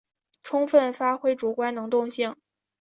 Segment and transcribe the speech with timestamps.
[0.41, 2.35] 充分发挥主观能动性